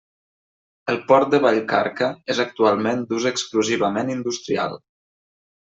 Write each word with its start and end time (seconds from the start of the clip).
El 0.93 0.95
port 1.11 1.29
de 1.33 1.39
Vallcarca 1.43 2.09
és 2.35 2.41
actualment 2.45 3.05
d'ús 3.13 3.29
exclusivament 3.35 4.13
industrial. 4.19 4.83